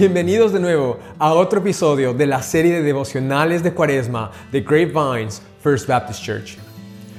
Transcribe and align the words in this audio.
Bienvenidos 0.00 0.54
de 0.54 0.60
nuevo 0.60 0.96
a 1.18 1.34
otro 1.34 1.60
episodio 1.60 2.14
de 2.14 2.26
la 2.26 2.40
serie 2.40 2.72
de 2.72 2.82
devocionales 2.82 3.62
de 3.62 3.74
Cuaresma 3.74 4.30
de 4.50 4.62
Grapevines 4.62 5.42
First 5.62 5.86
Baptist 5.86 6.24
Church. 6.24 6.56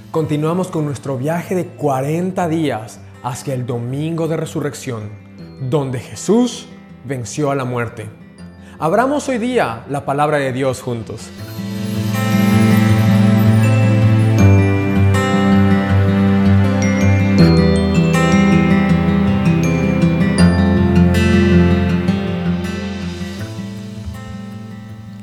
Continuamos 0.09 0.69
con 0.69 0.85
nuestro 0.85 1.15
viaje 1.15 1.53
de 1.53 1.67
40 1.67 2.47
días 2.47 2.99
hacia 3.21 3.53
el 3.53 3.67
domingo 3.67 4.27
de 4.27 4.35
resurrección, 4.35 5.11
donde 5.69 5.99
Jesús 5.99 6.65
venció 7.05 7.51
a 7.51 7.55
la 7.55 7.65
muerte. 7.65 8.09
Abramos 8.79 9.29
hoy 9.29 9.37
día 9.37 9.85
la 9.87 10.03
palabra 10.03 10.39
de 10.39 10.51
Dios 10.51 10.81
juntos. 10.81 11.29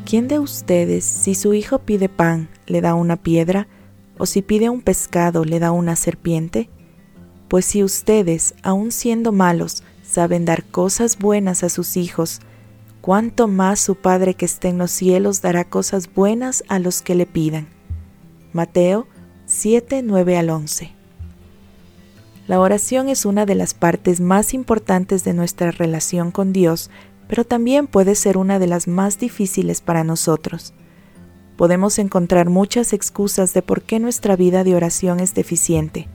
¿Quién 0.09 0.27
de 0.27 0.39
ustedes, 0.39 1.05
si 1.05 1.35
su 1.35 1.53
hijo 1.53 1.81
pide 1.81 2.09
pan, 2.09 2.49
le 2.67 2.81
da 2.81 2.95
una 2.95 3.17
piedra, 3.17 3.69
o 4.17 4.25
si 4.25 4.41
pide 4.41 4.71
un 4.71 4.81
pescado, 4.81 5.45
le 5.45 5.59
da 5.59 5.71
una 5.71 5.97
serpiente? 5.97 6.71
Pues 7.49 7.67
si 7.67 7.85
ustedes, 7.85 8.55
aun 8.63 8.91
siendo 8.91 9.33
malos, 9.33 9.83
saben 10.03 10.47
dar 10.47 10.65
cosas 10.65 11.19
buenas 11.19 11.63
a 11.63 11.69
sus 11.69 11.99
hijos, 11.99 12.41
cuánto 13.03 13.49
más 13.49 13.81
su 13.81 13.97
Padre 13.97 14.33
que 14.33 14.47
está 14.47 14.69
en 14.69 14.79
los 14.79 14.93
cielos 14.93 15.43
dará 15.43 15.65
cosas 15.65 16.11
buenas 16.11 16.65
a 16.69 16.79
los 16.79 17.03
que 17.03 17.15
le 17.15 17.27
pidan. 17.27 17.69
Mateo 18.55 19.07
7, 19.45 20.01
9 20.03 20.39
al 20.39 20.49
11. 20.49 20.91
La 22.47 22.61
oración 22.61 23.11
es 23.11 23.27
una 23.27 23.45
de 23.45 23.57
las 23.57 23.75
partes 23.75 24.21
más 24.21 24.55
importantes 24.55 25.23
de 25.25 25.35
nuestra 25.35 25.71
relación 25.71 26.31
con 26.31 26.55
Dios 26.55 26.89
pero 27.29 27.45
también 27.45 27.87
puede 27.87 28.15
ser 28.15 28.37
una 28.39 28.59
de 28.59 28.67
las 28.67 28.89
más 28.89 29.19
difíciles 29.19 29.81
para 29.81 30.03
nosotros. 30.03 30.73
Podemos 31.57 31.99
encontrar 31.99 32.49
muchas 32.49 32.93
excusas 32.93 33.53
de 33.53 33.63
por 33.63 33.83
qué 33.83 34.01
nuestra 34.01 34.35
vida 34.35 34.65
de 34.65 34.75
oración 34.75 35.21
es 35.21 35.35
deficiente. 35.35 36.09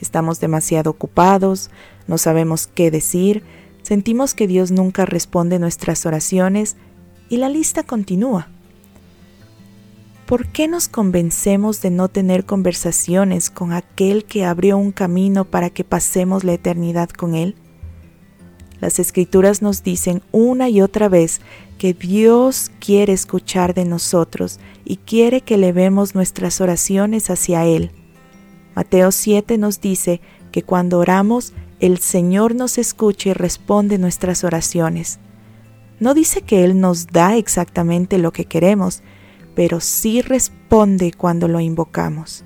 Estamos 0.00 0.40
demasiado 0.40 0.90
ocupados, 0.90 1.70
no 2.06 2.18
sabemos 2.18 2.66
qué 2.66 2.90
decir, 2.90 3.42
sentimos 3.82 4.34
que 4.34 4.46
Dios 4.46 4.70
nunca 4.70 5.06
responde 5.06 5.58
nuestras 5.58 6.04
oraciones 6.04 6.76
y 7.28 7.38
la 7.38 7.48
lista 7.48 7.84
continúa. 7.84 8.48
¿Por 10.26 10.48
qué 10.48 10.66
nos 10.66 10.88
convencemos 10.88 11.80
de 11.82 11.90
no 11.90 12.08
tener 12.08 12.44
conversaciones 12.44 13.50
con 13.50 13.72
aquel 13.72 14.24
que 14.24 14.44
abrió 14.44 14.78
un 14.78 14.92
camino 14.92 15.44
para 15.44 15.70
que 15.70 15.84
pasemos 15.84 16.42
la 16.42 16.54
eternidad 16.54 17.10
con 17.10 17.34
Él? 17.34 17.54
Las 18.82 18.98
escrituras 18.98 19.62
nos 19.62 19.84
dicen 19.84 20.22
una 20.32 20.68
y 20.68 20.82
otra 20.82 21.08
vez 21.08 21.40
que 21.78 21.94
Dios 21.94 22.72
quiere 22.80 23.12
escuchar 23.12 23.74
de 23.74 23.84
nosotros 23.84 24.58
y 24.84 24.96
quiere 24.96 25.40
que 25.40 25.56
levemos 25.56 26.16
nuestras 26.16 26.60
oraciones 26.60 27.30
hacia 27.30 27.64
Él. 27.64 27.92
Mateo 28.74 29.12
7 29.12 29.56
nos 29.56 29.80
dice 29.80 30.20
que 30.50 30.64
cuando 30.64 30.98
oramos, 30.98 31.52
el 31.78 31.98
Señor 31.98 32.56
nos 32.56 32.76
escucha 32.76 33.28
y 33.28 33.34
responde 33.34 33.98
nuestras 33.98 34.42
oraciones. 34.42 35.20
No 36.00 36.12
dice 36.12 36.42
que 36.42 36.64
Él 36.64 36.80
nos 36.80 37.06
da 37.06 37.36
exactamente 37.36 38.18
lo 38.18 38.32
que 38.32 38.46
queremos, 38.46 39.04
pero 39.54 39.78
sí 39.78 40.22
responde 40.22 41.12
cuando 41.12 41.46
lo 41.46 41.60
invocamos. 41.60 42.44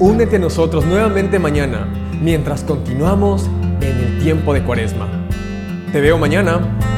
Únete 0.00 0.36
a 0.36 0.40
nosotros 0.40 0.84
nuevamente 0.84 1.38
mañana 1.38 1.86
mientras 2.20 2.64
continuamos 2.64 3.48
en 3.80 3.96
el 3.96 4.18
tiempo 4.24 4.52
de 4.52 4.64
Cuaresma. 4.64 5.06
Te 5.92 6.00
veo 6.00 6.18
mañana. 6.18 6.97